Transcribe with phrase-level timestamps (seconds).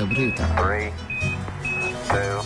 [0.00, 0.44] Dobro jutro.
[0.56, 0.90] Three,
[2.08, 2.42] two,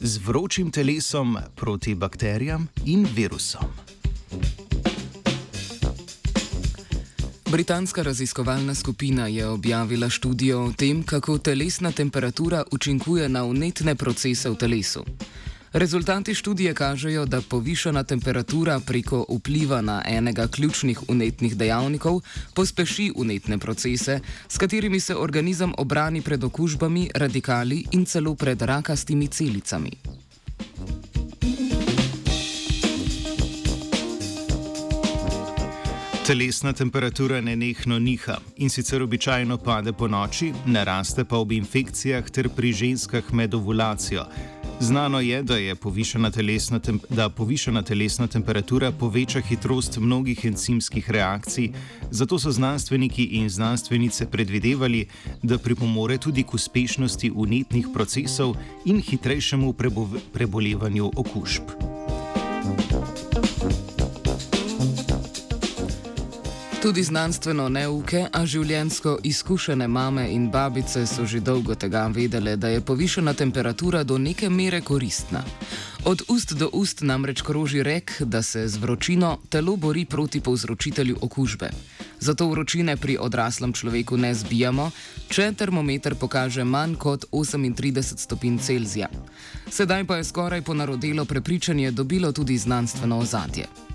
[0.00, 3.99] z vročim telesom proti bakterijam in virusom.
[7.50, 14.50] Britanska raziskovalna skupina je objavila študijo o tem, kako telesna temperatura učinkuje na unetne procese
[14.50, 15.04] v telesu.
[15.72, 22.20] Rezultati študije kažejo, da povišana temperatura preko vpliva na enega ključnih unetnih dejavnikov
[22.54, 29.26] pospeši unetne procese, s katerimi se organizem obrani pred okužbami, radikali in celo pred rakastimi
[29.26, 29.90] celicami.
[36.26, 42.48] Telesna temperatura nenehno niha in sicer običajno pade po noči, naraste pa ob infekcijah ter
[42.48, 44.24] pri ženskah med ovulacijo.
[44.80, 51.72] Znano je, da, je povišana telesna, da povišana telesna temperatura poveča hitrost mnogih encimskih reakcij,
[52.10, 55.06] zato so znanstveniki in znanstvenice predvidevali,
[55.42, 59.74] da pripomore tudi k uspešnosti unetnih procesov in hitrejšemu
[60.32, 61.62] prebolevanju okužb.
[66.82, 72.70] Tudi znanstveno neuke, a življensko izkušene mame in babice so že dolgo tega vedele, da
[72.72, 75.42] je povišena temperatura do neke mere koristna.
[76.08, 81.18] Od ust do ust namreč kroži rek, da se z vročino telo bori proti povzročitelju
[81.20, 81.68] okužbe.
[82.20, 84.90] Zato vročine pri odraslem človeku ne zbijamo,
[85.28, 89.12] če termometer pokaže manj kot 38 stopinj Celzija.
[89.68, 93.89] Sedaj pa je skoraj ponarodelo prepričanje dobilo tudi znanstveno ozadje.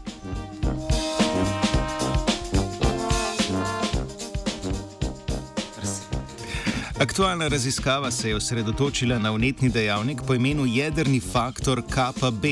[7.00, 12.46] Aktualna raziskava se je osredotočila na unetni dejavnik po imenu jedrni faktor KB.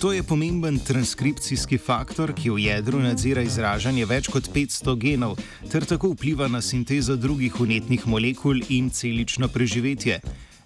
[0.00, 5.38] To je pomemben transkripcijski faktor, ki v jedru nadzira izražanje več kot 500 genov
[5.72, 10.20] ter tako vpliva na sintezo drugih unetnih molekul in celično preživetje.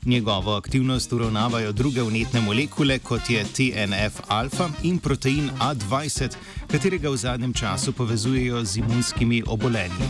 [0.07, 6.35] Njegovo aktivnost uravnavajo druge unetne molekule, kot je TNF-alfa in protein A20,
[6.71, 10.09] katerega v zadnjem času povezujejo z imunskimi obolenji.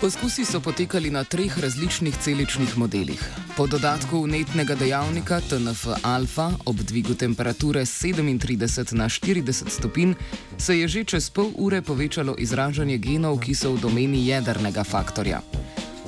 [0.00, 3.18] Poskusi so potekali na treh različnih celičnih modelih.
[3.56, 10.14] Po dodatku unetnega dejavnika TNF-alfa ob dvigu temperature 37 na 40 stopinj
[10.58, 15.42] se je že čez pol ure povečalo izražanje genov, ki so v domeni jedrnega faktorja.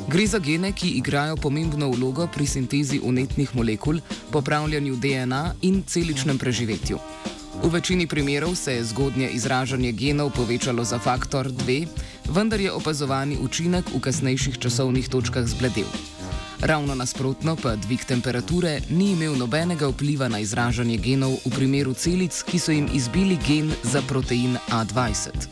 [0.08, 3.98] Gre za gene, ki igrajo pomembno vlogo pri sintezi unetnih molekul,
[4.30, 6.98] popravljanju DNA in celičnem preživetju.
[7.62, 11.86] V večini primerov se je zgodnje izražanje genov povečalo za faktor 2,
[12.30, 15.88] vendar je opazovani učinek v kasnejših časovnih točkah zbledel.
[16.60, 22.42] Ravno nasprotno pa dvig temperature ni imel nobenega vpliva na izražanje genov v primeru celic,
[22.42, 25.48] ki so jim izbili gen za protein A20.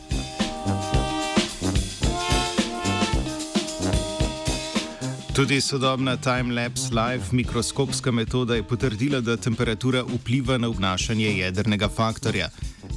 [5.35, 12.49] Tudi sodobna time-lapse live mikroskopska metoda je potrdila, da temperatura vpliva na obnašanje jedrnega faktorja.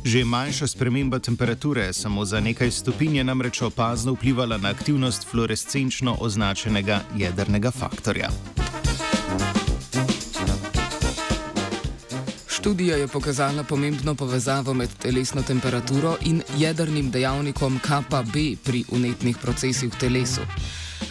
[0.04, 6.16] Že manjša sprememba temperature, samo za nekaj stopinj, je namreč opazno vplivala na aktivnost fluorescenčno
[6.20, 8.28] označenega jedrnega faktorja.
[12.48, 18.34] Študija je pokazala pomembno povezavo med telesno temperaturo in jedrnim dejavnikom KB
[18.64, 20.40] pri unetnih procesih v telesu.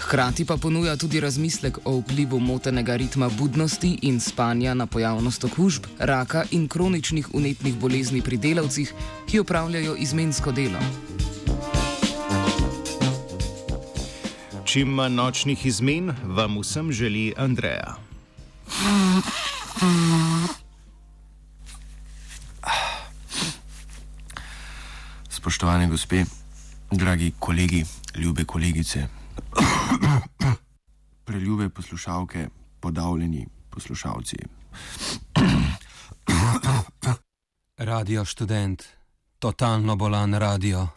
[0.01, 5.85] Hkrati pa ponuja tudi razmislek o vplivu motenega ritma budnosti in spanja na pojavnost okužb,
[5.99, 8.93] raka in kroničnih unetnih bolezni pri delavcih,
[9.29, 10.79] ki opravljajo izmensko delo.
[14.65, 17.95] Čim manj nočnih izmen, vam vsem želi Andreja.
[25.29, 26.25] Spoštovane gospe,
[26.91, 27.85] dragi kolegi,
[28.15, 29.07] ljube kolegice,
[31.23, 32.47] Preljube poslušalke,
[32.79, 34.37] podavljeni poslušalci.
[37.77, 38.83] Radio študent,
[39.39, 40.87] totalno bolan radio.